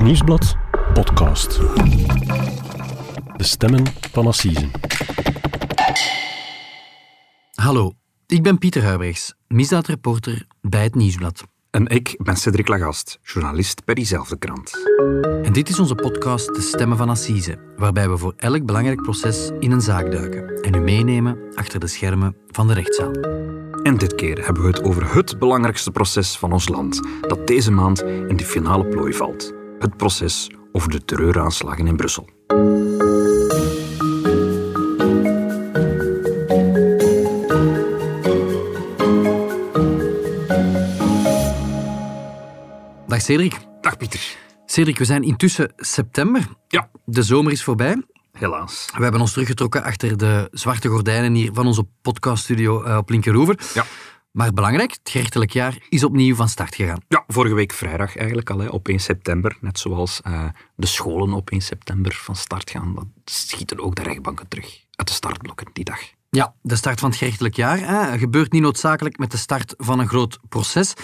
[0.00, 0.56] Het Nieuwsblad
[0.92, 1.60] podcast.
[3.36, 4.70] De stemmen van Assisen.
[7.54, 7.92] Hallo,
[8.26, 11.42] ik ben Pieter Huibrechts, misdaadreporter bij Het Nieuwsblad.
[11.70, 14.72] En ik ben Cedric Lagast, journalist bij diezelfde krant.
[15.42, 19.50] En dit is onze podcast De Stemmen van Assise, waarbij we voor elk belangrijk proces
[19.58, 23.12] in een zaak duiken en u meenemen achter de schermen van de rechtszaal.
[23.82, 27.70] En dit keer hebben we het over het belangrijkste proces van ons land, dat deze
[27.70, 29.58] maand in de finale plooi valt.
[29.80, 32.28] Het proces over de terreuraanslagen in Brussel.
[43.06, 43.56] Dag Cedric.
[43.80, 44.36] Dag Pieter.
[44.66, 46.42] Cedric, we zijn intussen september.
[46.68, 48.02] Ja, De zomer is voorbij.
[48.32, 48.88] helaas.
[48.96, 53.58] We hebben ons teruggetrokken achter de zwarte gordijnen hier van onze podcaststudio eh, op Linkeroever.
[53.74, 53.84] Ja.
[54.30, 57.00] Maar belangrijk, het gerechtelijk jaar is opnieuw van start gegaan.
[57.08, 59.56] Ja, vorige week vrijdag eigenlijk al, hè, op 1 september.
[59.60, 62.94] Net zoals eh, de scholen op 1 september van start gaan.
[62.94, 66.00] Dat schieten ook de rechtbanken terug uit de startblokken die dag.
[66.30, 69.98] Ja, de start van het gerechtelijk jaar hè, gebeurt niet noodzakelijk met de start van
[69.98, 70.94] een groot proces.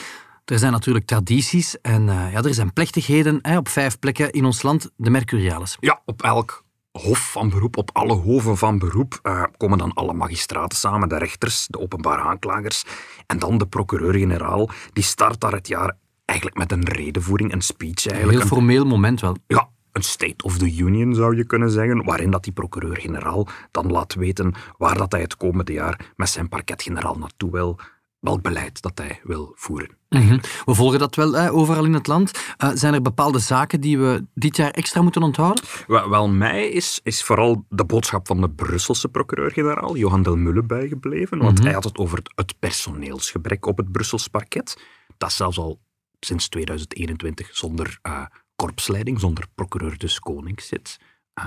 [0.45, 4.45] Er zijn natuurlijk tradities en eh, ja, er zijn plechtigheden hè, op vijf plekken in
[4.45, 5.77] ons land, de Mercuriales.
[5.81, 6.65] Ja, op elk
[6.99, 11.19] hof van beroep, op alle hoven van beroep, eh, komen dan alle magistraten samen, de
[11.19, 12.85] rechters, de openbare aanklagers
[13.27, 14.69] en dan de procureur-generaal.
[14.93, 18.31] Die start daar het jaar eigenlijk met een redenvoering, een speech Een eigenlijk.
[18.33, 19.37] heel Een- formeel moment wel.
[19.47, 23.91] ja, een State of the Union zou je kunnen zeggen, waarin dat die procureur-generaal dan
[23.91, 27.79] laat weten waar dat hij het komende jaar met zijn parket-generaal naartoe wil,
[28.27, 29.97] welk beleid dat hij wil voeren.
[30.09, 30.39] Mhm.
[30.65, 32.31] We volgen dat wel hè, overal in het land.
[32.57, 35.65] Eh, zijn er bepaalde zaken die we dit jaar extra moeten onthouden?
[35.87, 40.63] Wel, wel mij is, is vooral de boodschap van de Brusselse procureur-generaal, Johan Del Mulle,
[40.63, 41.39] bijgebleven.
[41.39, 44.81] Want hij had het over het, personeelsgebrek op het Brussels parket.
[45.17, 45.81] Dat is zelfs al
[46.21, 48.25] sinds 2021 zonder eh,
[48.57, 50.99] korpsleiding, zonder procureur des Konings zit.
[51.35, 51.45] Eh,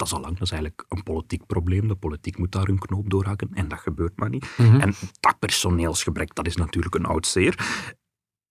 [0.00, 1.88] dat is al lang, dat is eigenlijk een politiek probleem.
[1.88, 4.46] De politiek moet daar hun knoop doorhakken en dat gebeurt maar niet.
[4.58, 7.54] En dat personeelsgebrek, dat is natuurlijk een oud zeer.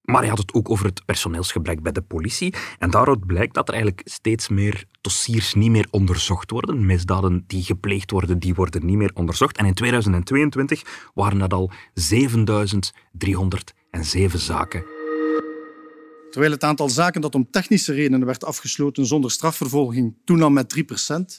[0.02, 2.54] Maar hij had het ook over het personeelsgebrek bij de politie.
[2.78, 6.86] En daaruit blijkt dat er eigenlijk steeds meer dossiers niet meer onderzocht worden.
[6.86, 9.58] Misdaden die gepleegd worden, die worden niet meer onderzocht.
[9.58, 14.99] En in 2022 waren dat al 7307 zaken.
[16.30, 20.76] Terwijl het aantal zaken dat om technische redenen werd afgesloten zonder strafvervolging toenam met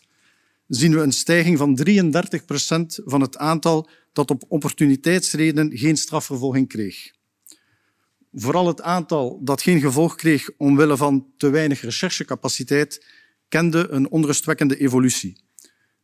[0.02, 0.08] 3%
[0.66, 7.10] zien we een stijging van 33% van het aantal dat op opportuniteitsredenen geen strafvervolging kreeg.
[8.32, 13.06] Vooral het aantal dat geen gevolg kreeg omwille van te weinig recherchecapaciteit
[13.48, 15.40] kende een onrustwekkende evolutie.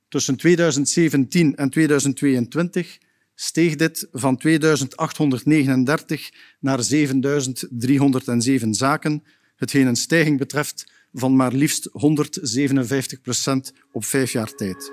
[0.09, 2.99] Tussen 2017 en 2022
[3.39, 6.31] steeg dit van 2839
[6.61, 9.23] naar 7307 zaken,
[9.57, 14.93] hetgeen een stijging betreft van maar liefst 157 procent op vijf jaar tijd.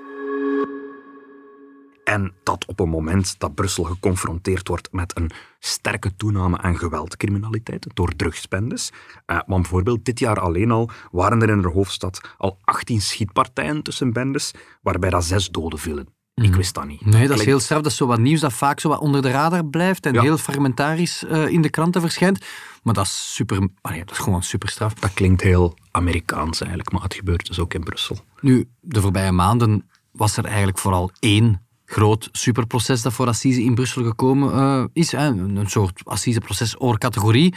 [2.04, 7.86] En dat op een moment dat Brussel geconfronteerd wordt met een sterke toename aan geweldcriminaliteit
[7.94, 8.92] door drugsbendes.
[9.26, 13.82] Eh, want bijvoorbeeld dit jaar alleen al waren er in de hoofdstad al 18 schietpartijen
[13.82, 16.13] tussen bendes, waarbij dat zes doden vielen.
[16.34, 17.06] Ik wist dat niet.
[17.06, 17.82] Nee, dat is heel straf.
[17.82, 20.20] Dat is zo wat nieuws dat vaak zo wat onder de radar blijft en Ja.
[20.22, 22.44] heel fragmentarisch eh, in de kranten verschijnt.
[22.82, 24.94] Maar dat is, super, allee, dat is gewoon super straf.
[24.94, 28.16] Dat klinkt heel Amerikaans eigenlijk, maar het gebeurt dus ook in Brussel.
[28.40, 33.74] Nu, de voorbije maanden was er eigenlijk vooral één groot superproces dat voor Assise in
[33.74, 35.12] Brussel gekomen eh, is.
[35.12, 35.26] Hè.
[35.26, 37.54] Een soort Assiseproces oor categorie.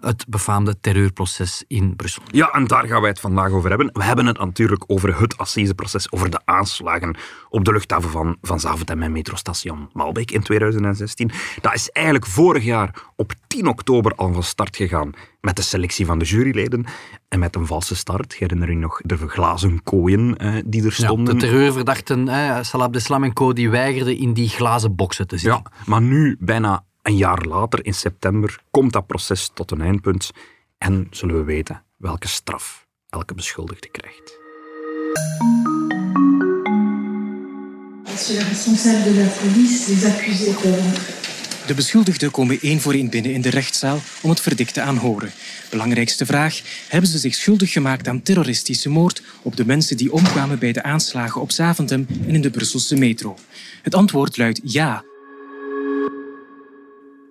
[0.00, 2.22] Het befaamde terreurproces in Brussel.
[2.26, 3.90] Ja, en daar gaan wij het vandaag over hebben.
[3.92, 7.16] We hebben het natuurlijk over het assiseproces, over de aanslagen
[7.48, 11.30] op de luchthaven van, van Zaventem en metrostation Malbeek in 2016.
[11.60, 15.10] Dat is eigenlijk vorig jaar op 10 oktober al van start gegaan
[15.40, 16.84] met de selectie van de juryleden.
[17.28, 21.04] En met een valse start, herinner je nog de glazen kooien eh, die er Ja,
[21.06, 21.34] stonden?
[21.34, 25.62] de terreurverdachten, hè, Salah Abdeslam en co, die weigerden in die glazen boksen te zitten.
[25.64, 30.30] Ja, maar nu, bijna een jaar later, in september, komt dat proces tot een eindpunt
[30.78, 34.38] en zullen we weten welke straf elke beschuldigde krijgt.
[41.66, 45.32] De beschuldigden komen één voor één binnen in de rechtszaal om het verdict te aanhoren.
[45.70, 50.58] Belangrijkste vraag: hebben ze zich schuldig gemaakt aan terroristische moord op de mensen die omkwamen
[50.58, 53.36] bij de aanslagen op Zaventem en in de Brusselse metro?
[53.82, 55.04] Het antwoord luidt ja.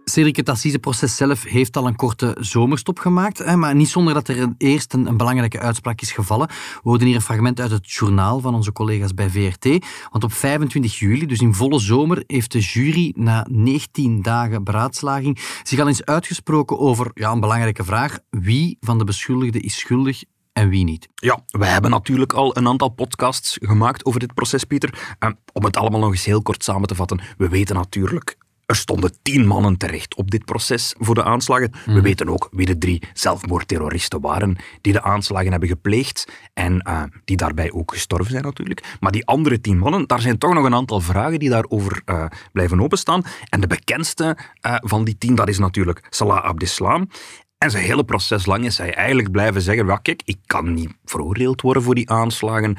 [0.10, 4.54] Cedric, het assiseproces zelf heeft al een korte zomerstop gemaakt, maar niet zonder dat er
[4.58, 6.48] eerst een, belangrijke uitspraak is gevallen.
[6.48, 9.86] We hoorden hier een fragment uit het journaal van onze collega's bij VRT.
[10.12, 15.40] Want op 25 juli, dus in volle zomer, heeft de jury na 19 dagen beraadslaging
[15.64, 18.20] zich al eens uitgesproken over ja, een belangrijke vraag.
[18.30, 20.24] Wie van de beschuldigden is schuldig
[20.54, 21.08] en wie niet.
[21.16, 25.16] Ja, we hebben natuurlijk al een aantal podcasts gemaakt over dit proces, Pieter.
[25.20, 27.20] Uh, om het allemaal nog eens heel kort samen te vatten.
[27.38, 28.38] We weten natuurlijk
[28.70, 31.72] er stonden tien mannen terecht op dit proces voor de aanslagen.
[31.86, 32.02] We Mhm.
[32.02, 37.38] weten ook wie de drie zelfmoordterroristen waren die de aanslagen hebben gepleegd en uh, die
[37.38, 38.98] daarbij ook gestorven zijn natuurlijk.
[39.00, 42.26] Maar die andere tien mannen, daar zijn toch nog een aantal vragen die daarover uh,
[42.52, 43.24] blijven openstaan.
[43.50, 47.10] En de bekendste uh, van die tien, dat is natuurlijk Salah Abdeslam.
[47.58, 51.62] En zijn hele proces lang is hij eigenlijk blijven zeggen, kijk, ik kan niet veroordeeld
[51.62, 52.78] worden voor die aanslagen,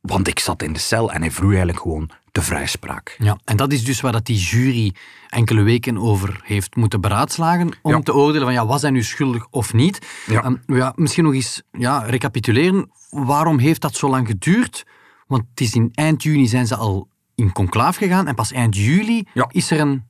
[0.00, 3.16] want ik zat in de cel en hij vroeg eigenlijk gewoon de vrijspraak.
[3.18, 4.94] Ja, en dat is dus waar dat die jury
[5.28, 8.00] enkele weken over heeft moeten beraadslagen om Ja.
[8.00, 10.06] te oordelen van ja, was hij nu schuldig of niet.
[10.26, 10.44] Ja.
[10.44, 12.90] Um, ja, misschien nog eens ja, recapituleren.
[13.10, 14.84] Waarom heeft dat zo lang geduurd?
[15.26, 18.76] Want het is in eind juni zijn ze al in conclaaf gegaan en pas eind
[18.76, 19.48] juli Ja.
[19.52, 20.04] is er een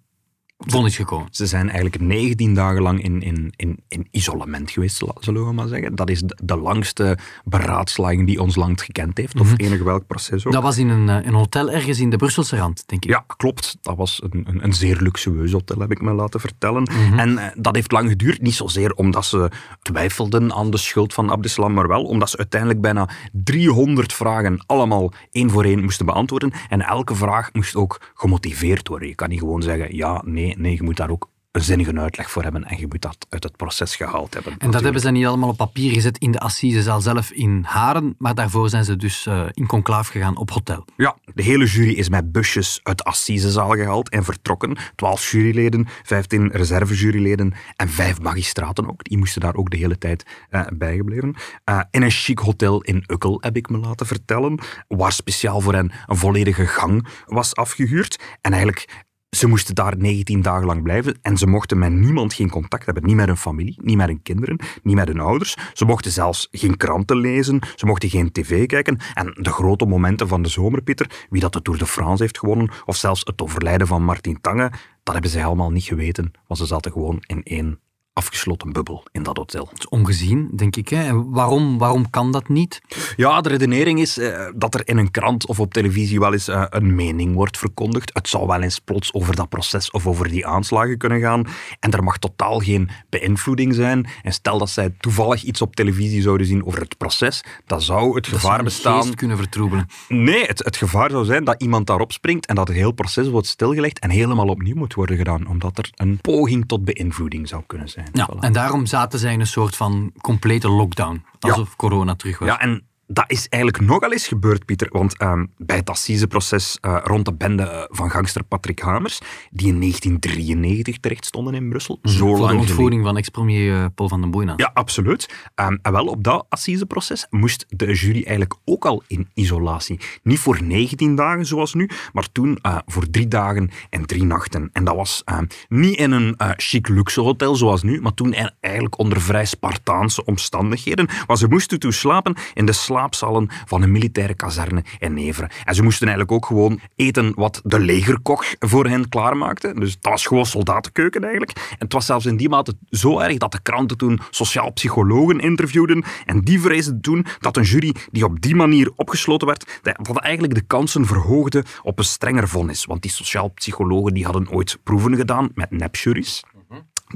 [0.72, 1.28] gekomen.
[1.30, 5.68] Ze zijn eigenlijk 19 dagen lang in, in, in, in isolement geweest, zullen we maar
[5.68, 5.94] zeggen.
[5.94, 10.46] Dat is de, de langste beraadslaging die ons land gekend heeft, of enig welk proces
[10.46, 10.52] ook.
[10.52, 13.10] Dat was in een, eh, een hotel ergens in de Brusselse rand, denk ik.
[13.10, 13.76] Ja, klopt.
[13.80, 16.86] Dat was een, een, een zeer luxueus hotel, heb ik me laten vertellen.
[17.16, 18.42] En eh, dat heeft lang geduurd.
[18.42, 19.50] Niet zozeer omdat ze
[19.82, 25.12] twijfelden aan de schuld van Abdeslam, maar wel omdat ze uiteindelijk bijna 300 vragen allemaal
[25.30, 26.52] één voor één moesten beantwoorden.
[26.68, 29.08] En elke vraag moest ook gemotiveerd worden.
[29.08, 30.74] Je kan niet gewoon zeggen ja, nee, nee.
[30.74, 33.56] Je moet daar ook een zinnige uitleg voor hebben en je moet dat uit het
[33.56, 34.54] proces gehaald hebben.
[34.58, 38.14] En dat hebben ze niet allemaal op papier gezet in de assisezaal zelf in Haren,
[38.18, 40.84] maar daarvoor zijn ze dus uh, in conclaaf gegaan op hotel.
[40.96, 44.76] Ja, de hele jury is met busjes uit de assisezaal gehaald en vertrokken.
[44.94, 49.04] Twaalf juryleden, vijftien reservejuryleden en vijf magistraten ook.
[49.04, 51.34] Die moesten daar ook de hele tijd uh, bijgebleven.
[51.70, 54.58] Uh, in een chic hotel in Ukkel, heb ik me laten vertellen,
[54.88, 58.22] waar speciaal voor hen een volledige gang was afgehuurd.
[58.40, 59.04] En eigenlijk
[59.34, 63.04] ze moesten daar 19 dagen lang blijven en ze mochten met niemand geen contact hebben.
[63.04, 65.56] Niet met hun familie, niet met hun kinderen, niet met hun ouders.
[65.72, 68.98] Ze mochten zelfs geen kranten lezen, ze mochten geen tv kijken.
[69.14, 72.38] En de grote momenten van de zomer, Pieter, wie dat de Tour de France heeft
[72.38, 74.70] gewonnen, of zelfs het overlijden van Martin Tange,
[75.02, 77.78] dat hebben zij allemaal niet geweten, want ze zaten gewoon in één
[78.14, 79.68] afgesloten bubbel in dat hotel.
[79.70, 80.88] Het is ongezien, denk ik.
[80.88, 81.04] Hè?
[81.04, 82.80] En waarom, waarom kan dat niet?
[83.16, 86.48] Ja, de redenering is uh, dat er in een krant of op televisie wel eens
[86.48, 88.10] uh, een mening wordt verkondigd.
[88.12, 91.46] Het zou wel eens plots over dat proces of over die aanslagen kunnen gaan.
[91.80, 94.06] En er mag totaal geen beïnvloeding zijn.
[94.22, 98.14] En stel dat zij toevallig iets op televisie zouden zien over het proces, dan zou
[98.14, 99.14] het dat gevaar zou bestaan...
[99.14, 99.86] kunnen vertroebelen.
[100.08, 103.28] Nee, het, het gevaar zou zijn dat iemand daarop springt en dat het heel proces
[103.28, 107.62] wordt stilgelegd en helemaal opnieuw moet worden gedaan, omdat er een poging tot beïnvloeding zou
[107.66, 108.03] kunnen zijn.
[108.12, 108.38] Ja, Voilà.
[108.40, 111.24] en daarom zaten zij in een soort van complete lockdown.
[111.40, 112.48] Alsof corona terug was.
[112.48, 114.88] Ja, en dat is eigenlijk nogal eens gebeurd, Pieter.
[114.90, 119.18] Want um, bij het assiseproces uh, rond de bende van gangster Patrick Hamers,
[119.50, 121.98] die in 1993 terecht stonden in Brussel.
[122.02, 123.04] Mm, Zo voor lang de ontvoering geleden.
[123.04, 124.52] van ex-premier uh, Paul van den Boeien.
[124.56, 125.34] Ja, absoluut.
[125.54, 130.00] Um, en wel, op dat assiseproces moest de jury eigenlijk ook al in isolatie.
[130.22, 134.70] Niet voor 19 dagen zoals nu, maar toen voor drie dagen en drie nachten.
[134.72, 138.98] En dat was uh, niet in een chic luxe hotel zoals nu, maar toen eigenlijk
[138.98, 141.08] onder vrij Spartaanse omstandigheden.
[141.26, 145.50] Maar ze moesten toen slapen in de slaapzalen van een militaire kazerne in Neveren.
[145.64, 149.74] En ze moesten eigenlijk ook gewoon eten wat de legerkoch voor hen klaarmaakte.
[149.74, 151.52] Dus dat was gewoon soldatenkeuken eigenlijk.
[151.52, 155.38] En het was zelfs in die mate zo erg dat de kranten toen sociaal psychologen
[155.40, 156.04] interviewden.
[156.26, 160.54] En die vreesden toen dat een jury die op die manier opgesloten werd, dat eigenlijk
[160.54, 162.84] de kansen verhoogde op een strenger vonnis.
[162.84, 166.42] Want die sociaal psychologen die hadden ooit proeven gedaan met nepjuries.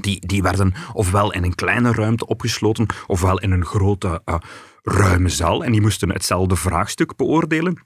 [0.01, 4.35] Die, die werden ofwel in een kleine ruimte opgesloten, ofwel in een grote, uh,
[4.91, 5.63] ruime zaal.
[5.63, 7.83] En die moesten hetzelfde vraagstuk beoordelen.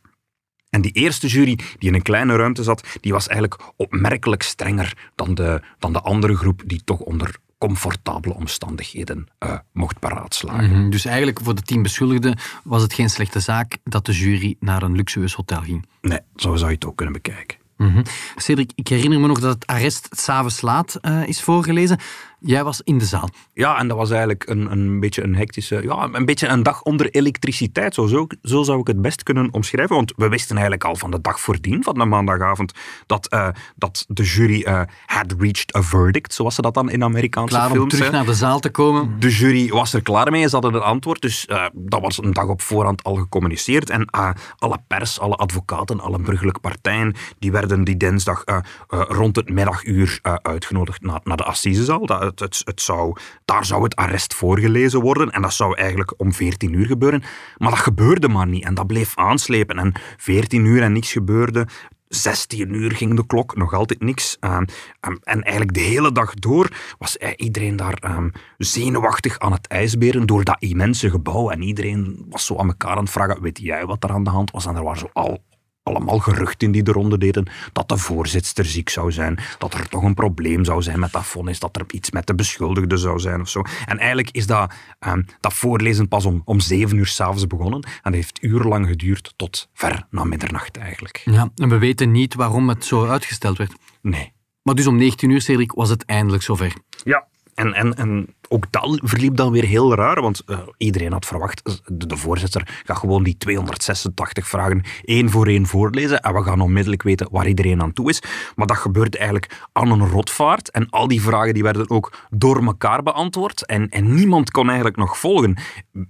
[0.70, 5.12] En die eerste jury die in een kleine ruimte zat, die was eigenlijk opmerkelijk strenger
[5.16, 10.70] dan de, dan de andere groep die toch onder comfortabele omstandigheden uh, mocht beraadslagen.
[10.70, 10.90] Mm -hmm.
[10.90, 14.84] Dus eigenlijk voor de tien beschuldigden was het geen slechte zaak dat de jury naar
[14.84, 15.88] een luxueus hotel ging.
[16.02, 17.58] Nee, zo zou je het ook kunnen bekijken.
[17.78, 18.04] Mm -hmm.
[18.36, 22.00] Cedric, ik herinner me nog dat het arrest s'avonds laat uh, is voorgelezen.
[22.46, 23.30] Jij was in de zaal.
[23.54, 25.82] Ja, en dat was eigenlijk een, een beetje een hectische...
[25.84, 27.94] Ja, een beetje een dag onder elektriciteit.
[27.94, 29.96] Zo, zo, zo zou ik het best kunnen omschrijven.
[29.96, 32.74] Want we wisten eigenlijk al van de dag voordien, van de maandagavond,
[33.06, 37.04] dat, uh, dat de jury uh, had reached a verdict, zoals ze dat dan in
[37.04, 39.20] Amerikaanse Klaar films om terug naar de zaal te komen.
[39.20, 41.22] De jury was er klaar mee, ze hadden een antwoord.
[41.22, 43.90] Dus uh, dat was een dag op voorhand al gecommuniceerd.
[43.90, 44.10] En
[44.58, 48.44] alle pers, alle advocaten, alle burgerlijke partijen, die werden die dinsdag
[48.88, 52.06] rond het middaguur uitgenodigd naar, naar de assisezaal.
[52.06, 56.34] Dat, het, het, zou, daar zou het arrest voorgelezen worden en dat zou eigenlijk om
[56.34, 57.24] 14 uur gebeuren.
[57.58, 59.80] Maar dat gebeurde maar niet en dat bleef aanslepen.
[59.80, 61.68] En 14 uur en niets gebeurde.
[62.08, 64.38] 16 uur ging de klok, nog altijd niks.
[64.40, 64.66] Ehm,
[65.00, 70.44] en eigenlijk de hele dag door was iedereen daar ehm, zenuwachtig aan het ijsberen door
[70.44, 71.50] dat immense gebouw.
[71.50, 74.30] En iedereen was zo aan elkaar aan het vragen, weet jij wat er aan de
[74.30, 74.66] hand was?
[74.66, 75.44] En er waren zo al
[75.84, 80.04] allemaal geruchten die de ronde deden, dat de voorzitter ziek zou zijn, dat er toch
[80.04, 83.42] een probleem zou zijn met dat vonnis, dat er iets met de beschuldigde zou zijn
[83.42, 83.62] of zo.
[83.86, 84.74] En eigenlijk is dat,
[85.08, 89.34] um, dat voorlezen pas om, om zeven uur s'avonds begonnen en dat heeft urenlang geduurd
[89.36, 91.22] tot ver na middernacht eigenlijk.
[91.26, 93.74] Ja, en we weten niet waarom het zo uitgesteld werd.
[94.02, 94.32] Nee.
[94.62, 96.74] Maar dus om 19 uur, Cedric, was het eindelijk zover.
[97.04, 101.26] Ja, en, en, en ook dat verliep dan weer heel raar, want uh, iedereen had
[101.26, 106.44] verwacht, de, de, voorzitter gaat gewoon die 286 vragen één voor één voorlezen en we
[106.44, 108.22] gaan onmiddellijk weten waar iedereen aan toe is.
[108.56, 112.66] Maar dat gebeurde eigenlijk aan een rotvaart en al die vragen die werden ook door
[112.66, 115.58] elkaar beantwoord en, en niemand kon eigenlijk nog volgen.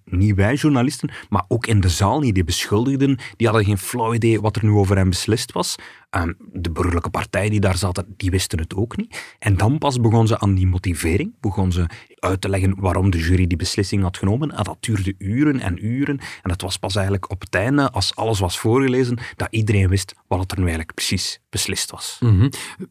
[0.06, 2.34] Niet wij journalisten, maar ook in de zaal niet.
[2.34, 5.76] Die beschuldigden, die hadden geen flauw idee wat er nu over hen beslist was.
[6.16, 9.36] Um, de burgerlijke partijen die daar zaten, die wisten het ook niet.
[9.40, 11.86] En dan pas begon ze aan die motivering, begon ze
[12.20, 14.52] uit te leggen waarom de jury die beslissing had genomen.
[14.52, 16.20] En dat duurde uren en uren.
[16.42, 20.16] En het was pas eigenlijk op het einde, als alles was voorgelezen, dat iedereen wist
[20.28, 22.18] wat er nu eigenlijk precies beslist was.
[22.20, 22.50] Mm -hmm.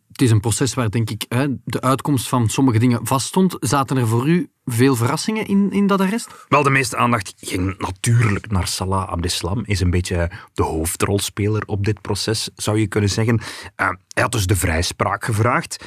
[0.09, 1.25] Het is een proces waar, denk ik,
[1.65, 3.57] de uitkomst van sommige dingen vaststond.
[3.61, 6.47] Zaten er voor u veel verrassingen in, in dat arrest?
[6.49, 9.63] Wel, de meeste aandacht ging natuurlijk naar Salah Abdeslam.
[9.65, 13.41] Is een beetje de hoofdrolspeler op dit proces, zou je kunnen zeggen.
[13.41, 13.47] Uh,
[14.09, 15.85] hij had dus de vrijspraak gevraagd.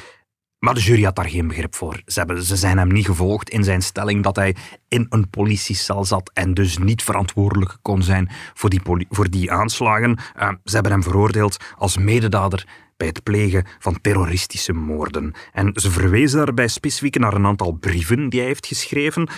[0.58, 2.02] Maar de jury had daar geen begrip voor.
[2.06, 4.56] Ze, hebben, ze zijn hem niet gevolgd in zijn stelling dat hij
[4.88, 10.18] in een politiecel zat en dus niet verantwoordelijk kon zijn voor die, voor die aanslagen.
[10.38, 15.34] Uh, ze hebben hem veroordeeld als mededader bij het plegen van terroristische moorden.
[15.52, 19.28] En ze verwezen daarbij specifiek naar een aantal brieven die hij heeft geschreven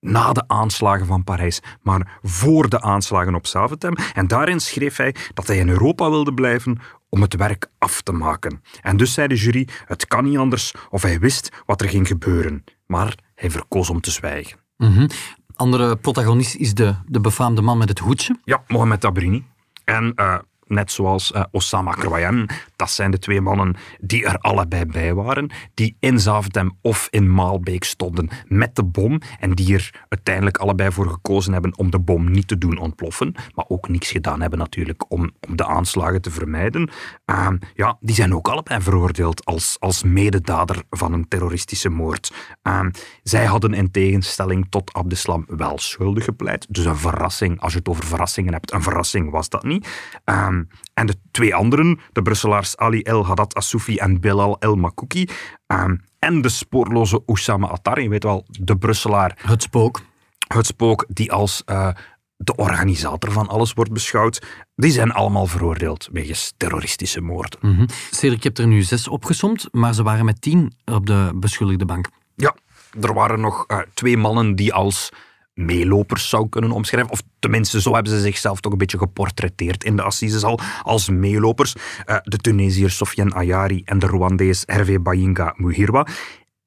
[0.00, 3.94] na de aanslagen van Parijs, maar voor de aanslagen op Zaventem.
[4.14, 6.78] En daarin schreef hij dat hij in Europa wilde blijven
[7.16, 8.62] om het werk af te maken.
[8.82, 12.06] En dus zei de jury, het kan niet anders of hij wist wat er ging
[12.06, 12.64] gebeuren.
[12.86, 14.58] Maar hij verkoos om te zwijgen.
[14.76, 15.06] Mm
[15.54, 18.38] Andere protagonist is de, de befaamde man met het hoedje.
[18.44, 19.44] Ja, Mohamed Abrini.
[19.84, 22.48] En uh, net zoals uh, Osama Krawayan.
[22.76, 27.34] Dat zijn de twee mannen die er allebei bij waren, die in Zaventem of in
[27.34, 31.98] Maalbeek stonden met de bom en die er uiteindelijk allebei voor gekozen hebben om de
[31.98, 36.22] bom niet te doen ontploffen, maar ook niks gedaan hebben natuurlijk om, om de aanslagen
[36.22, 36.90] te vermijden.
[37.26, 42.32] Uh, ja, die zijn ook allebei veroordeeld als, als mededader van een terroristische moord.
[42.62, 42.80] Uh,
[43.22, 47.88] zij hadden in tegenstelling tot Abdeslam wel schuldig gepleit, dus een verrassing, als je het
[47.88, 49.88] over verrassingen hebt, een verrassing was dat niet.
[50.24, 50.62] Ehm,
[50.94, 55.28] en de twee anderen, de Brusselaars Ali El Haddad Assoufi en Bilal El Makouki,
[55.66, 59.38] um, en de spoorloze Oussama Attar, je weet wel, de Brusselaar.
[59.42, 60.02] Het spook.
[60.46, 61.88] Het spook die als uh,
[62.36, 64.42] de organisator van alles wordt beschouwd,
[64.74, 67.58] die zijn allemaal veroordeeld wegens terroristische moorden.
[67.62, 67.86] Mm -hmm.
[68.10, 71.84] Cedric, je hebt er nu zes opgesomd, maar ze waren met tien op de beschuldigde
[71.84, 72.08] bank.
[72.36, 72.54] Ja,
[73.00, 75.10] er waren nog uh, twee mannen die als
[75.56, 77.12] meelopers zou kunnen omschrijven.
[77.12, 81.08] Of tenminste, zo hebben ze zichzelf toch een beetje geportretteerd in de assises al als
[81.08, 81.74] meelopers.
[82.06, 86.06] Uh, de Tunesiër Sofiane Ayari en de Rwandees Hervé Bayinga Muhirwa.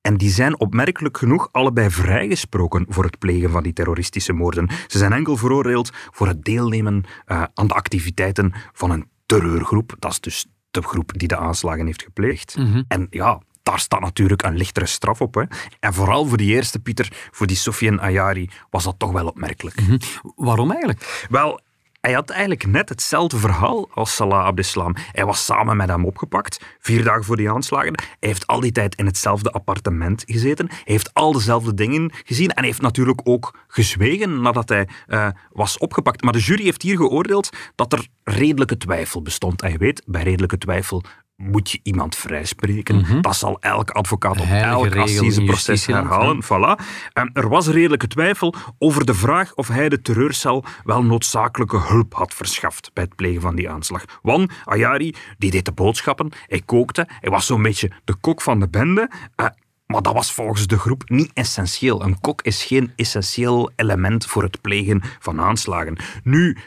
[0.02, 4.70] En die zijn opmerkelijk genoeg allebei vrijgesproken voor het plegen van die terroristische moorden.
[4.88, 9.96] Ze zijn enkel veroordeeld voor het deelnemen uh, aan de activiteiten van een terreurgroep.
[10.00, 12.58] Dat is dus de groep die de aanslagen heeft gepleegd.
[12.58, 12.86] Mm -hmm.
[12.88, 15.36] En ja, daar staat natuurlijk een lichtere straf op.
[15.36, 15.44] Hè.
[15.80, 19.82] En vooral voor die eerste, Pieter, voor die Sofiane Ayari, was dat toch wel opmerkelijk.
[19.82, 20.00] Mm -hmm.
[20.36, 21.28] Waarom eigenlijk?
[21.30, 21.60] Wel,
[22.02, 24.96] hij had eigenlijk net hetzelfde verhaal als Salah Abdeslam.
[25.12, 27.94] Hij was samen met hem opgepakt, vier dagen voor die aanslagen.
[27.98, 30.68] Hij heeft al die tijd in hetzelfde appartement gezeten.
[30.68, 32.50] Hij heeft al dezelfde dingen gezien.
[32.50, 36.24] En hij heeft natuurlijk ook gezwegen nadat hij uh, was opgepakt.
[36.24, 39.62] Maar de jury heeft hier geoordeeld dat er redelijke twijfel bestond.
[39.62, 41.04] En je weet, bij redelijke twijfel
[41.42, 42.96] moet je iemand vrijspreken.
[42.96, 43.22] Mm -hmm.
[43.22, 46.44] Dat zal elke advocaat op elk assiseproces herhalen.
[46.44, 46.86] Voilà.
[47.14, 52.14] En er was redelijke twijfel over de vraag of hij de terreurcel wel noodzakelijke hulp
[52.14, 54.06] had verschaft bij het plegen van die aanslag.
[54.22, 58.60] Want Ayari, die deed de boodschappen, hij kookte, hij was zo'n beetje de kok van
[58.60, 59.10] de bende.
[59.36, 59.46] Uh,
[59.86, 62.04] maar dat was volgens de groep niet essentieel.
[62.04, 65.98] Een kok is geen essentieel element voor het plegen van aanslagen.
[66.24, 66.58] Nu,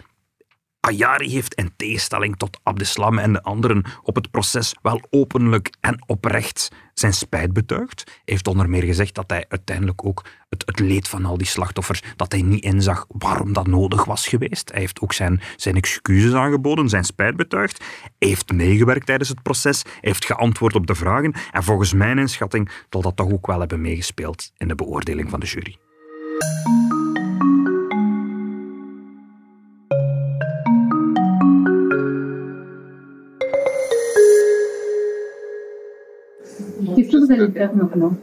[0.86, 6.02] Ayari heeft in tegenstelling tot Abdeslam en de anderen op het proces wel openlijk en
[6.06, 8.02] oprecht zijn spijt betuigd.
[8.06, 12.02] Hij heeft onder meer gezegd dat hij uiteindelijk ook het, leed van al die slachtoffers,
[12.16, 14.70] dat hij niet inzag waarom dat nodig was geweest.
[14.70, 17.84] Hij heeft ook zijn, zijn excuses aangeboden, zijn spijt betuigd.
[18.18, 22.18] Hij heeft meegewerkt tijdens het proces, hij heeft geantwoord op de vragen en volgens mijn
[22.18, 25.76] inschatting zal dat toch ook wel hebben meegespeeld in de beoordeling van de jury.
[37.30, 38.14] Allez faire maintenant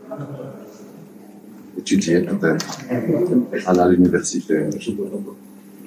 [1.78, 2.66] Étudier peut-être,
[3.68, 4.66] aller à l'université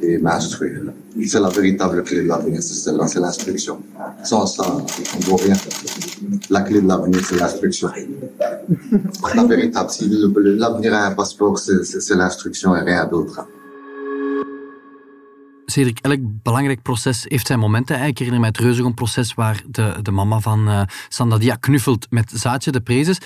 [0.03, 0.81] et m'instruire.
[1.27, 3.79] C'est la véritable clé de l'avenir, c'est l'instruction.
[4.25, 5.55] Sans ça, on ne vaut rien.
[6.51, 7.89] La clé de l'avenir, c'est l'instruction.
[9.35, 13.47] La véritable, si l'avenir a un passeport, c'est l'instruction et rien d'autre.
[15.73, 18.03] Cedric, elk belangrijk proces heeft zijn momenten.
[18.03, 22.71] Ik herinner mij het Reuzegom-proces waar de, de mama van eh Sandadia knuffelt met Zaatje
[22.71, 23.19] de Prezes.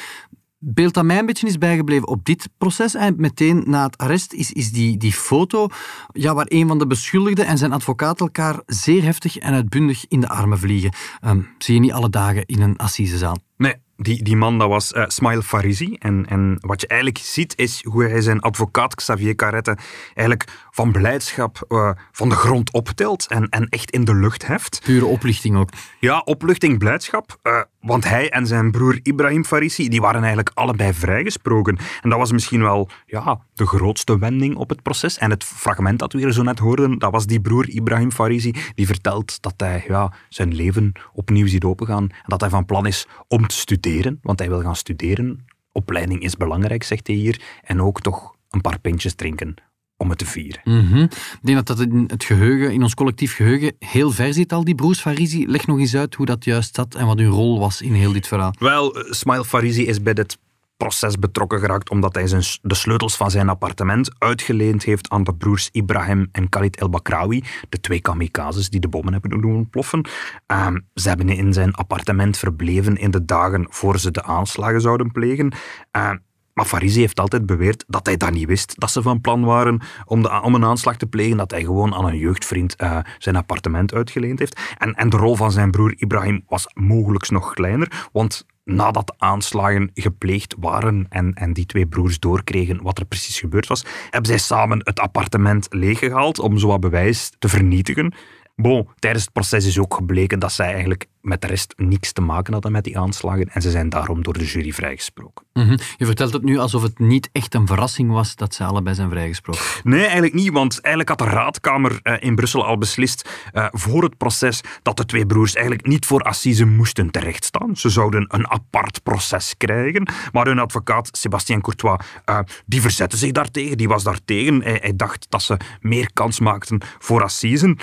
[0.58, 2.94] Beeld dat mij een beetje is bijgebleven op dit proces.
[2.94, 5.68] En meteen na het arrest is, is die, die foto
[6.12, 10.20] ja, waar een van de beschuldigden en zijn advocaat elkaar zeer heftig en uitbundig in
[10.20, 10.92] de armen vliegen.
[11.20, 13.36] Ehm, zie je niet alle dagen in een assisezaal.
[13.56, 15.96] Nee, die, die man dat was eh Smail Farizi.
[15.98, 19.76] En, en wat je eigenlijk ziet is hoe hij zijn advocaat Xavier Carrette
[20.14, 24.80] eigenlijk van blijdschap eh, van de grond optelt en, en echt in de lucht heft.
[24.84, 25.68] Pure oplichting ook.
[26.00, 27.38] Ja, opluchting, blijdschap.
[27.42, 31.78] eh, want hij en zijn broer Ibrahim Farisi die waren eigenlijk allebei vrijgesproken.
[32.02, 35.18] En dat was misschien wel ja, de grootste wending op het proces.
[35.18, 38.54] En het fragment dat we hier zo net hoorden, dat was die broer Ibrahim Farisi
[38.74, 42.02] die vertelt dat hij ja, zijn leven opnieuw ziet opengaan.
[42.10, 45.44] En dat hij van plan is om te studeren, want hij wil gaan studeren.
[45.72, 47.40] Opleiding is belangrijk, zegt hij hier.
[47.62, 49.54] En ook toch een paar pintjes drinken
[49.96, 50.60] om het te vieren.
[50.64, 51.02] Mhm.
[51.02, 54.64] Ik denk dat dat in het geheugen, in ons collectief geheugen, heel ver zit al,
[54.64, 55.46] die broers Farisi.
[55.48, 58.12] Leg nog eens uit hoe dat juist zat en wat hun rol was in heel
[58.12, 58.54] dit verhaal.
[58.58, 60.38] Wel, eh, Smail Farizi is bij dit
[60.76, 65.34] proces betrokken geraakt omdat hij zijn, de sleutels van zijn appartement uitgeleend heeft aan de
[65.34, 70.08] broers Ibrahim en Khalid El Bakrawi, de twee kamikazes die de bommen hebben doen ontploffen.
[70.46, 75.12] Ehm, ze hebben in zijn appartement verbleven in de dagen voor ze de aanslagen zouden
[75.12, 75.52] plegen.
[75.90, 76.16] Ehm,
[76.56, 79.80] maar Farizi heeft altijd beweerd dat hij dat niet wist, dat ze van plan waren
[80.04, 83.94] om, de, een aanslag te plegen, dat hij gewoon aan een jeugdvriend eh, zijn appartement
[83.94, 84.60] uitgeleend heeft.
[84.78, 89.14] En, en de rol van zijn broer Ibrahim was mogelijk nog kleiner, want nadat de
[89.18, 94.30] aanslagen gepleegd waren en, en die twee broers doorkregen wat er precies gebeurd was, hebben
[94.30, 98.14] zij samen het appartement leeggehaald om zo wat bewijs te vernietigen.
[98.62, 102.20] Bon, tijdens het proces is ook gebleken dat zij eigenlijk met de rest niks te
[102.20, 105.46] maken hadden met die aanslagen en ze zijn daarom door de jury vrijgesproken.
[105.52, 105.76] Mhm.
[105.96, 109.10] Je vertelt het nu alsof het niet echt een verrassing was dat ze allebei zijn
[109.10, 109.60] vrijgesproken.
[109.82, 114.02] Nee, eigenlijk niet, want eigenlijk had de raadkamer eh, in Brussel al beslist eh, voor
[114.02, 117.76] het proces dat de twee broers eigenlijk niet voor assise moesten terechtstaan.
[117.76, 123.32] Ze zouden een apart proces krijgen, maar hun advocaat Sébastien Courtois, eh, die verzette zich
[123.32, 124.62] daartegen, die was daartegen.
[124.62, 127.78] Hij, hij dacht dat ze meer kans maakten voor assisen.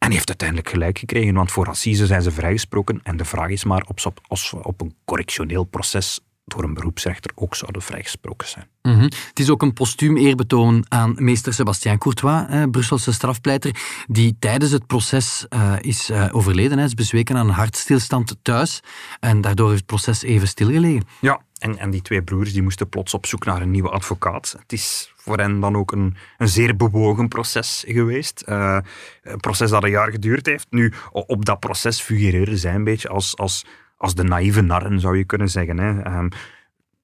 [0.00, 3.00] En heeft uiteindelijk gelijk gekregen, want voor assise zijn ze vrijgesproken.
[3.02, 3.86] En de vraag is maar
[4.28, 8.68] of ze op een correctioneel proces door een beroepsrechter ook zouden vrijgesproken zijn.
[8.82, 9.02] Mhm.
[9.02, 14.70] Het is ook een postuum eerbetoon aan meester Sébastien Courtois, eh, Brusselse strafpleiter, die tijdens
[14.70, 16.76] het proces eh, is eh, overleden.
[16.76, 18.80] Hij is bezweken aan een hartstilstand thuis
[19.20, 21.06] en daardoor heeft het proces even stilgelegen.
[21.20, 24.56] Ja, en, en die twee broers die moesten plots op zoek naar een nieuwe advocaat.
[24.58, 28.40] Het is voor hen dan ook een, een zeer bewogen proces geweest.
[28.40, 28.78] Eh,
[29.22, 30.66] een proces dat een jaar geduurd heeft.
[30.70, 33.64] Nu, op dat proces figureerden zij een beetje als, als,
[33.96, 35.78] als de naïeve narren, zou je kunnen zeggen.
[35.78, 36.02] Hè.
[36.02, 36.28] Ehm,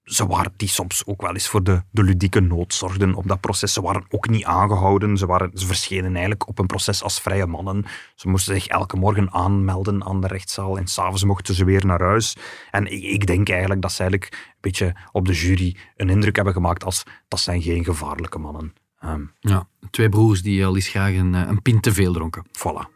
[0.07, 3.41] ze waren die soms ook wel eens voor de, de ludieke nood zorgden op dat
[3.41, 3.73] proces.
[3.73, 5.17] Ze waren ook niet aangehouden.
[5.17, 7.85] Ze, waren, ze verschenen eigenlijk op een proces als vrije mannen.
[8.15, 12.01] Ze moesten zich elke morgen aanmelden aan de rechtszaal en s'avonds mochten ze weer naar
[12.01, 12.37] huis.
[12.71, 16.37] En ik, ik denk eigenlijk dat ze eigenlijk een beetje op de jury een indruk
[16.37, 18.75] hebben gemaakt als dat zijn geen gevaarlijke mannen.
[18.99, 22.47] Ehm Ja, twee broers die al eens graag een, eh, een pint te veel dronken.
[22.47, 22.95] voilà.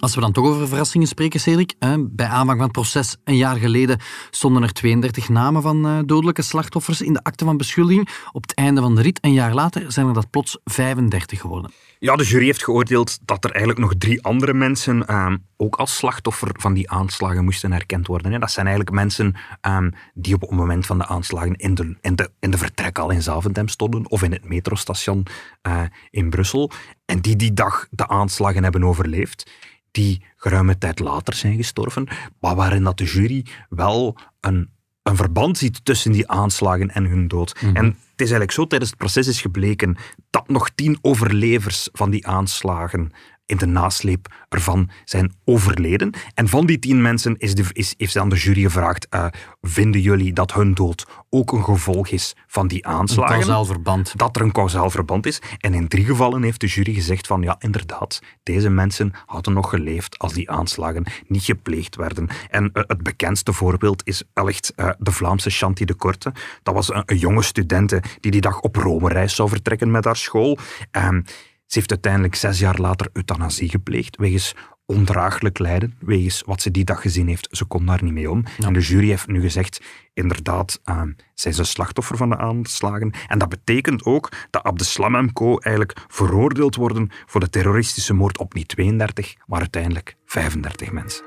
[0.00, 1.74] Als we dan toch over verrassingen spreken, Cedric.
[1.98, 6.42] Bij aanvang van het proces een jaar geleden stonden er 32 namen van eh, dodelijke
[6.42, 8.08] slachtoffers in de akte van beschuldiging.
[8.32, 11.70] Op het einde van de rit, een jaar later, zijn er dat plots 35 geworden.
[11.98, 15.96] Ja, de jury heeft geoordeeld dat er eigenlijk nog drie andere mensen ehm, ook als
[15.96, 18.40] slachtoffer van die aanslagen moesten herkend worden.
[18.40, 22.16] Dat zijn eigenlijk mensen ehm, die op het moment van de aanslagen in de, in
[22.16, 25.26] de, in de vertrek al in Zaventem stonden of in het metrostation
[25.62, 26.70] eh, in Brussel
[27.04, 29.50] en die die dag de aanslagen hebben overleefd.
[29.98, 32.08] Die geruime tijd later zijn gestorven,
[32.40, 34.70] maar waarin dat de jury wel een,
[35.02, 37.58] een verband ziet tussen die aanslagen en hun dood.
[37.60, 39.96] En het is eigenlijk zo, tijdens het proces is gebleken
[40.30, 43.10] dat nog tien overlevers van die aanslagen
[43.48, 46.12] in de nasleep ervan zijn overleden.
[46.34, 49.26] En van die tien mensen is de, is, heeft dan de jury gevraagd, eh,
[49.60, 53.34] vinden jullie dat hun dood ook een gevolg is van die Een aanslagen?
[53.34, 54.12] kausaal verband.
[54.16, 55.40] dat er een kausaal verband is.
[55.58, 59.70] En in drie gevallen heeft de jury gezegd van ja, inderdaad, deze mensen hadden nog
[59.70, 62.28] geleefd als die aanslagen niet gepleegd werden.
[62.50, 66.32] En eh, het bekendste voorbeeld is wellicht eh, de Vlaamse Chanty de Korte.
[66.62, 70.16] Dat was een, een jonge studente die die dag op Rome-reis zou vertrekken met haar
[70.16, 70.58] school.
[70.90, 71.20] Ehm,
[71.68, 74.54] ze heeft uiteindelijk zes jaar later euthanasie gepleegd wegens
[74.86, 77.48] ondraaglijk lijden, wegens wat ze die dag gezien heeft.
[77.50, 78.44] Ze kon daar niet mee om.
[78.58, 79.82] En de jury heeft nu gezegd,
[80.14, 81.02] inderdaad, uh,
[81.34, 83.12] zij is een slachtoffer van de aanslagen.
[83.26, 85.58] En dat betekent ook dat Abdeslam en co.
[85.58, 91.24] eigenlijk veroordeeld worden voor de terroristische moord op niet 32, maar uiteindelijk 35 mensen.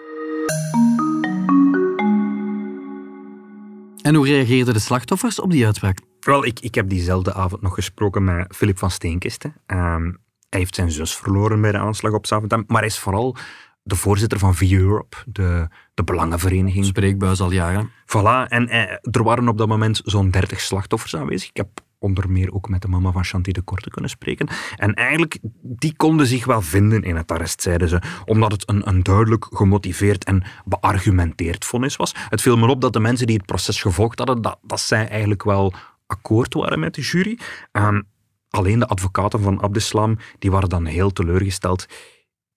[4.02, 6.00] En hoe reageerden de slachtoffers op die uitspraak?
[6.20, 9.56] Wel, ik, ik heb diezelfde avond nog gesproken met Philip van Steenkisten.
[9.68, 10.18] Um,
[10.52, 13.36] hij heeft zijn zus verloren bij de aanslag op Zaventem, maar hij is vooral
[13.84, 16.86] de voorzitter van V-Europe, de, de belangenvereniging.
[16.86, 17.90] Spreekbuis al jaren.
[18.06, 21.50] Voilà, en eh, er waren op dat moment zo'n 30 slachtoffers aanwezig.
[21.50, 24.48] Ik heb onder meer ook met de mama van Chanty de Korte kunnen spreken.
[24.76, 28.88] En eigenlijk, die konden zich wel vinden in het arrest, zeiden ze, omdat het een,
[28.88, 32.16] een duidelijk gemotiveerd en beargumenteerd vonnis was.
[32.30, 35.08] Het viel me op dat de mensen die het proces gevolgd hadden, dat, dat zij
[35.08, 35.74] eigenlijk wel
[36.08, 37.40] akkoord waren met de jury.
[37.72, 38.08] Um,
[38.52, 41.86] alleen de advocaten van Abdeslam, die waren dan heel teleurgesteld.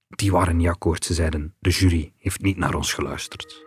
[0.09, 1.05] Die waren niet akkoord.
[1.05, 3.63] Ze zeiden, de jury heeft niet naar ons geluisterd.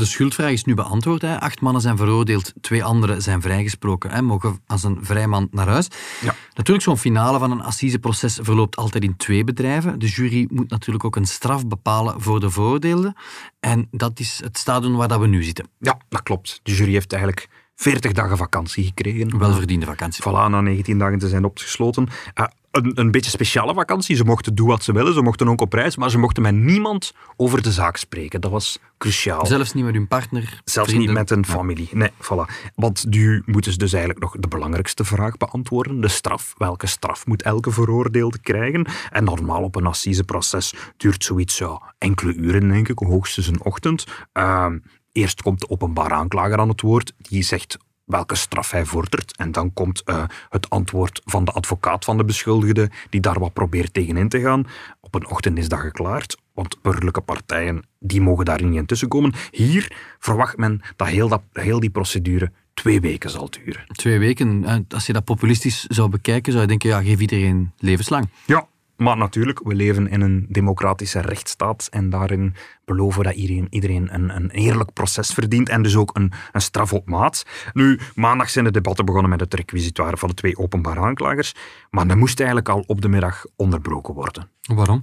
[0.00, 1.22] De schuldvraag is nu beantwoord.
[1.22, 1.40] Hè.
[1.40, 4.10] Acht mannen zijn veroordeeld, twee anderen zijn vrijgesproken.
[4.10, 4.22] Hè.
[4.22, 5.88] Mogen als een vrijman naar huis.
[6.20, 6.34] Ja.
[6.54, 9.98] Natuurlijk, zo'n finale van een assiseproces verloopt altijd in twee bedrijven.
[9.98, 13.14] De jury moet natuurlijk ook een straf bepalen voor de veroordeelden.
[13.60, 15.68] En dat is het stadium waar dat we nu zitten.
[15.78, 16.60] Ja, dat klopt.
[16.62, 19.38] De jury heeft eigenlijk 40 dagen vakantie gekregen.
[19.38, 20.22] Welverdiende vakantie.
[20.22, 22.08] Voilà, na 19 dagen te zijn opgesloten.
[22.34, 24.16] Uh, een, een beetje speciale vakantie.
[24.16, 26.54] Ze mochten doen wat ze willen, ze mochten ook op reis, maar ze mochten met
[26.54, 28.40] niemand over de zaak spreken.
[28.40, 29.46] Dat was cruciaal.
[29.46, 30.60] Zelfs niet met hun partner?
[30.64, 31.14] Zelfs vrienden.
[31.14, 31.88] niet met een familie.
[31.92, 32.70] Nee, voilà.
[32.74, 36.00] Want nu moeten ze dus eigenlijk nog de belangrijkste vraag beantwoorden.
[36.00, 36.54] De straf.
[36.58, 38.86] Welke straf moet elke veroordeelde krijgen?
[39.10, 44.04] En normaal op een assiseproces duurt zoiets ja, enkele uren, denk ik, hoogstens een ochtend.
[44.32, 44.66] Uh,
[45.12, 47.78] Eerst komt de openbaar aanklager aan het woord, die zegt
[48.10, 49.36] welke straf hij vordert.
[49.36, 53.52] En dan komt uh, het antwoord van de advocaat van de beschuldigde, die daar wat
[53.52, 54.66] probeert tegenin te gaan.
[55.00, 59.32] Op een ochtend is dat geklaard, want burgerlijke partijen die mogen daar niet in tussenkomen.
[59.50, 63.84] Hier verwacht men dat heel, dat, heel die procedure twee weken zal duren.
[63.86, 68.28] Twee weken, als je dat populistisch zou bekijken, zou je denken, ja, geef iedereen levenslang.
[68.46, 68.66] Ja,
[69.00, 74.36] maar natuurlijk, we leven in een democratische rechtsstaat en daarin beloven dat iedereen, iedereen een,
[74.36, 77.46] een eerlijk proces verdient en dus ook een, een straf op maat.
[77.72, 81.54] Nu, maandag zijn de debatten begonnen met het requisitoire van de twee openbare aanklagers,
[81.90, 84.50] maar dat moest eigenlijk al op de middag onderbroken worden.
[84.74, 84.98] Waarom?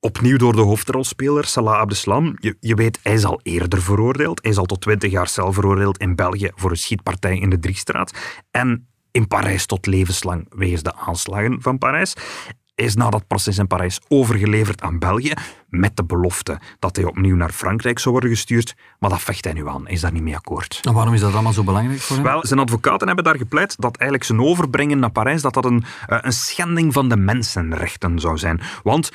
[0.00, 2.36] Opnieuw door de hoofdrolspeler Salah Abdeslam.
[2.40, 4.42] Je, je weet, hij is al eerder veroordeeld.
[4.42, 7.58] Hij is al tot 20 jaar cel veroordeeld in België voor een schietpartij in de
[7.58, 8.40] Driestraat.
[8.50, 12.14] En in Parijs tot levenslang wegens de aanslagen van Parijs
[12.82, 15.32] is na dat proces in Parijs overgeleverd aan België,
[15.68, 18.74] met de belofte dat hij opnieuw naar Frankrijk zou worden gestuurd.
[18.98, 20.80] Maar dat vecht hij nu aan, hij is daar niet mee akkoord.
[20.82, 22.24] En waarom is dat allemaal zo belangrijk voor hem?
[22.24, 25.84] Wel, zijn advocaten hebben daar gepleit dat eigenlijk zijn overbrengen naar Parijs dat dat een,
[26.06, 28.60] een schending van de mensenrechten zou zijn.
[28.82, 29.10] Want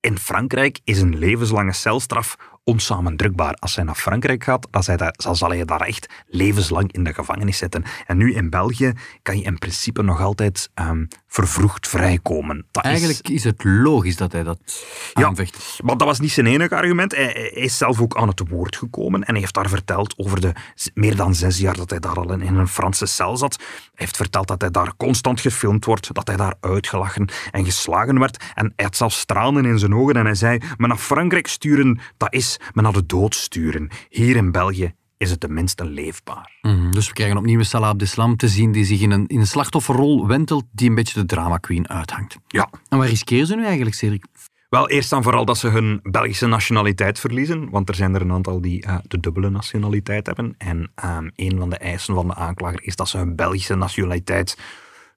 [0.00, 3.54] in Frankrijk is een levenslange celstraf onsamendrukbaar.
[3.54, 7.58] Als hij naar Frankrijk gaat, dan, daar, zal hij daar echt levenslang in de gevangenis
[7.58, 7.84] zitten.
[8.06, 12.66] En nu in België kan je in principe nog altijd um, vervroegd vrijkomen.
[12.70, 13.34] Dat Eigenlijk is...
[13.34, 13.44] is...
[13.44, 14.58] het logisch dat hij dat
[15.12, 15.74] aanvecht.
[15.76, 17.14] Ja, maar dat was niet zijn enige argument.
[17.14, 20.52] Hij, hij, is zelf ook aan het woord gekomen en heeft daar verteld over de
[20.94, 23.56] meer dan zes jaar dat hij daar al in een Franse cel zat.
[23.58, 28.18] Hij heeft verteld dat hij daar constant gefilmd wordt, dat hij daar uitgelachen en geslagen
[28.18, 28.44] werd.
[28.54, 32.00] En hij had zelfs tranen in zijn ogen en hij zei, maar naar Frankrijk sturen,
[32.16, 33.88] dat is me naar de dood sturen.
[34.08, 36.58] Hier in België is het tenminste leefbaar.
[36.62, 39.46] Mm, dus we krijgen opnieuw Salah Abdeslam te zien die zich in een, in een
[39.46, 42.38] slachtofferrol wentelt die een beetje de drama queen uithangt.
[42.46, 42.70] Ja.
[42.88, 44.24] En waar riskeren ze nu eigenlijk, Cedric?
[44.68, 48.32] Wel, eerst en vooral dat ze hun Belgische nationaliteit verliezen, want er zijn er een
[48.32, 50.54] aantal die uh, de dubbele nationaliteit hebben.
[50.58, 54.58] En um, een van de eisen van de aanklager is dat ze hun Belgische nationaliteit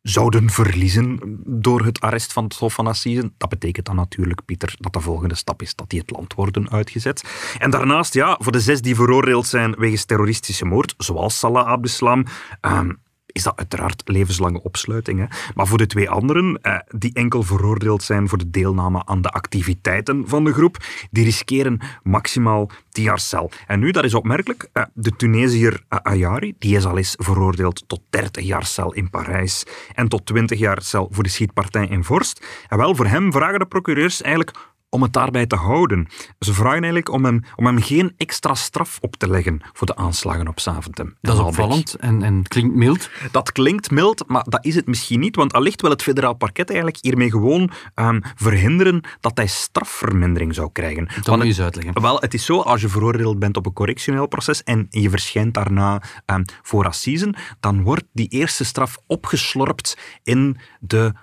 [0.05, 2.93] zouden verliezen door het arrest van het Hof van.
[3.37, 6.69] Dat betekent dan natuurlijk, Pieter, dat de volgende stap is dat die het land worden
[6.69, 7.23] uitgezet.
[7.59, 12.25] En daarnaast, ja, voor de zes die veroordeeld zijn wegens terroristische moord, zoals Salah Abdeslam,
[12.61, 12.99] um,
[13.35, 15.19] is dat uiteraard levenslange opsluiting.
[15.19, 15.25] Hè?
[15.55, 19.29] Maar voor de twee anderen, eh, die enkel veroordeeld zijn voor de deelname aan de
[19.29, 20.77] activiteiten van de groep,
[21.11, 23.51] die riskeren maximaal 10 jaar cel.
[23.67, 27.83] En nu, dat is opmerkelijk, eh, de Tunesiër eh, Ayari, die is al eens veroordeeld
[27.87, 32.03] tot 30 jaar cel in Parijs en tot 20 jaar cel voor de schietpartij in
[32.03, 32.45] Vorst.
[32.67, 34.57] En wel, voor hem vragen de procureurs eigenlijk
[34.95, 36.07] om het daarbij te houden.
[36.39, 39.95] Ze vragen eigenlijk om hem, om hem geen extra straf op te leggen voor de
[39.95, 41.07] aanslagen op Zaventem.
[41.07, 43.09] en Dat is opvallend en, en klinkt mild.
[43.31, 46.67] Dat klinkt mild, maar dat is het misschien niet, want allicht wil het federaal parket
[46.69, 51.05] eigenlijk hiermee gewoon ehm, verhinderen dat hij strafvermindering zou krijgen.
[51.05, 52.01] Dat Want moet je eens uitleggen.
[52.01, 55.53] wel, het is zo, als je veroordeeld bent op een correctioneel proces en je verschijnt
[55.53, 61.13] daarna ehm, voor assisen, dan wordt die eerste straf opgeslorpt in de,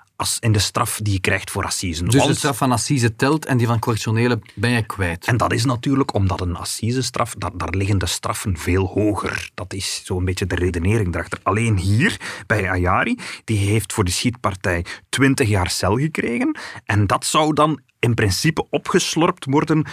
[0.41, 2.09] in de straf die je krijgt voor assisen.
[2.09, 5.27] Dus de straf van assise telt en die van correctionele ben je kwijt.
[5.27, 9.51] en dat is natuurlijk omdat een assisestraf, dat, daar liggen de straffen veel hoger.
[9.55, 11.39] Dat is zo'n beetje de redenering erachter.
[11.43, 16.57] Alleen hier, bij Ayari, die heeft voor de schietpartij 20 jaar cel gekregen.
[16.85, 19.87] En dat zou dan in principe opgeslorpt worden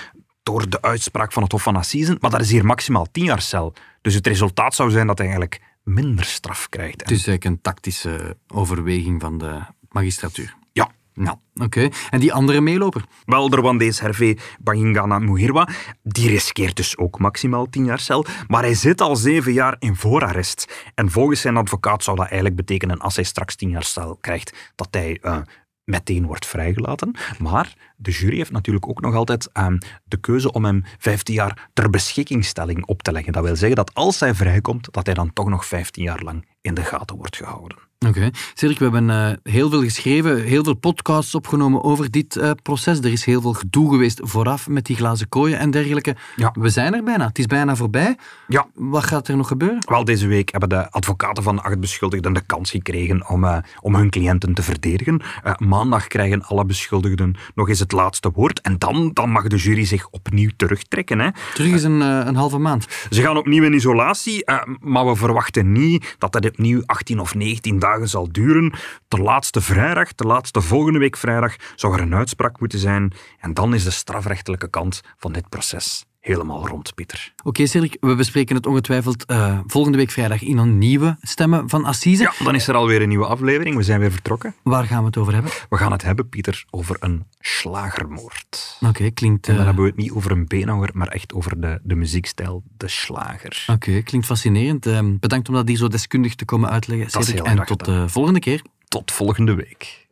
[0.43, 2.17] door de uitspraak van het Hof van Assisen.
[2.19, 3.73] Maar dat is hier maximaal 10 jaar cel.
[4.01, 7.01] Dus het resultaat zou zijn dat hij eigenlijk minder straf krijgt.
[7.01, 10.55] Het is eigenlijk een tactische overweging van de magistratuur.
[10.71, 11.89] Ja, Nou, oké.
[12.09, 13.03] En die andere meeloper?
[13.25, 15.67] Wel, de Rwandees Hervé Bangingana Muhirwa,
[16.03, 19.95] die riskeert dus ook maximaal 10 jaar cel, maar hij zit al zeven jaar in
[19.95, 20.91] voorarrest.
[20.95, 24.71] En volgens zijn advocaat zou dat eigenlijk betekenen, als hij straks 10 jaar cel krijgt,
[24.75, 25.37] dat hij eh,
[25.83, 27.15] meteen wordt vrijgelaten.
[27.39, 29.67] Maar de jury heeft natuurlijk ook nog altijd eh,
[30.03, 33.33] de keuze om hem 15 jaar ter beschikkingstelling op te leggen.
[33.33, 36.47] Dat wil zeggen dat als hij vrijkomt, dat hij dan toch nog 15 jaar lang
[36.61, 37.88] in de gaten wordt gehouden.
[38.07, 38.29] Oké.
[38.53, 42.97] Cedric, we hebben eh, heel veel geschreven, heel veel podcasts opgenomen over dit eh, proces.
[42.97, 46.15] Er is heel veel gedoe geweest vooraf met die glazen kooien en dergelijke.
[46.35, 46.53] Ja.
[46.59, 47.27] We zijn er bijna.
[47.27, 48.17] Het is bijna voorbij.
[48.47, 49.85] Ja, Wat gaat er nog gebeuren?
[49.87, 53.57] Wel, deze week hebben de advocaten van de acht beschuldigden de kans gekregen om, eh,
[53.81, 55.21] om hun cliënten te verdedigen.
[55.57, 58.61] Maandag krijgen alle beschuldigden nog eens het laatste woord.
[58.61, 61.19] En dan, dan mag de jury zich opnieuw terugtrekken.
[61.19, 61.29] Hè.
[61.53, 62.87] Terug is een, een halve maand.
[63.09, 64.45] Ze gaan opnieuw in isolatie,
[64.79, 68.73] maar we verwachten niet dat dat opnieuw 18 of 19 dagen zal duren.
[69.07, 73.13] De laatste vrijdag, de laatste volgende week vrijdag, zou er een uitspraak moeten zijn.
[73.39, 77.33] En dan is de strafrechtelijke kant van dit proces helemaal rond, Pieter.
[77.43, 81.85] Oké, Cedric, we bespreken het ongetwijfeld eh, volgende week vrijdag in een nieuwe Stemmen van
[81.85, 82.23] Assise.
[82.23, 83.75] Ja, dan is er alweer een nieuwe aflevering.
[83.75, 84.55] We zijn weer vertrokken.
[84.63, 85.51] Waar gaan we het over hebben?
[85.69, 88.68] We gaan het hebben, Pieter, over een slagermoord.
[88.81, 91.61] Oké, klinkt, En dan eh, hebben we het niet over een beenhouwer, maar echt over
[91.61, 93.65] de, de muziekstijl, de slager.
[93.67, 94.85] oké, klinkt fascinerend.
[94.85, 97.85] Eh, bedankt om dat hier zo deskundig te komen uitleggen, Dat is heel En tot
[97.85, 98.61] de volgende keer.
[98.87, 100.07] Tot volgende week.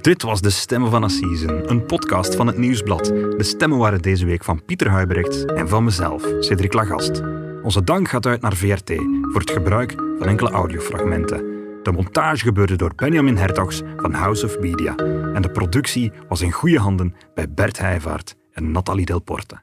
[0.00, 3.04] Dit was De Stemmen van Assisen, een podcast van het Nieuwsblad.
[3.04, 7.22] De stemmen waren deze week van Pieter Huibrecht en van mezelf, Cedric Lagast.
[7.62, 11.47] Onze dank gaat uit naar VRT voor het gebruik van enkele audiofragmenten.
[11.82, 14.94] De montage gebeurde door Benjamin Hertogs van House of Media.
[15.34, 19.62] En de productie was in goede handen bij Bert Heijvaart en Nathalie Delporte.